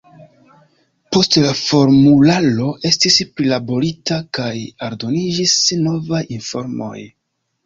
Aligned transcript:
Poste 1.15 1.43
la 1.43 1.51
formularo 1.59 2.69
estis 2.91 3.19
prilaborita 3.35 4.19
kaj 4.39 4.49
aldoniĝis 4.89 5.53
novaj 5.85 6.25
informoj. 6.39 6.97